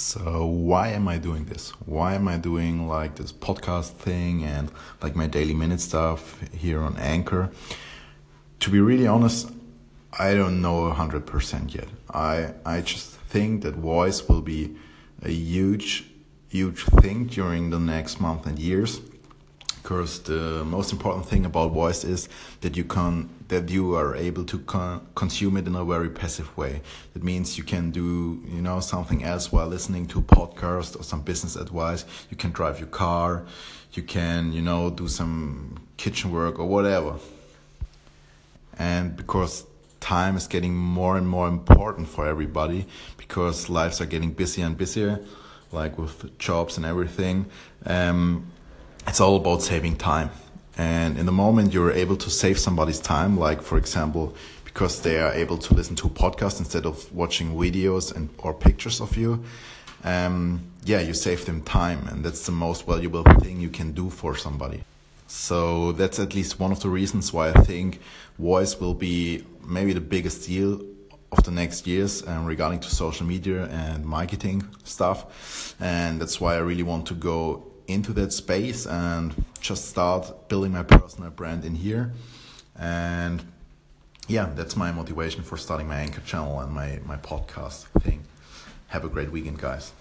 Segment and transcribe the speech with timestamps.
[0.00, 1.70] So why am I doing this?
[1.84, 4.70] Why am I doing like this podcast thing and
[5.02, 7.50] like my daily minute stuff here on Anchor?
[8.60, 9.50] To be really honest,
[10.16, 11.88] I don't know 100% yet.
[12.14, 14.76] I I just think that voice will be
[15.22, 16.04] a huge
[16.48, 19.00] huge thing during the next month and years
[19.88, 22.28] because the most important thing about voice is
[22.60, 26.54] that you can that you are able to con consume it in a very passive
[26.58, 26.82] way.
[27.14, 31.02] That means you can do you know something else while listening to a podcast or
[31.04, 32.04] some business advice.
[32.30, 33.46] You can drive your car.
[33.94, 37.14] You can you know do some kitchen work or whatever.
[38.78, 39.64] And because
[40.00, 42.84] time is getting more and more important for everybody
[43.16, 45.18] because lives are getting busier and busier
[45.72, 47.46] like with jobs and everything
[47.84, 48.46] um,
[49.06, 50.30] it's all about saving time.
[50.76, 54.34] And in the moment you're able to save somebody's time, like for example,
[54.64, 58.54] because they are able to listen to a podcast instead of watching videos and or
[58.54, 59.42] pictures of you,
[60.04, 64.08] um, yeah, you save them time, and that's the most valuable thing you can do
[64.08, 64.84] for somebody.
[65.26, 68.00] So that's at least one of the reasons why I think
[68.38, 70.80] voice will be maybe the biggest deal
[71.32, 76.54] of the next years um, regarding to social media and marketing stuff, and that's why
[76.54, 81.64] I really want to go into that space and just start building my personal brand
[81.64, 82.12] in here.
[82.78, 83.42] And
[84.28, 88.24] yeah, that's my motivation for starting my anchor channel and my, my podcast thing.
[88.88, 89.92] Have a great weekend, guys.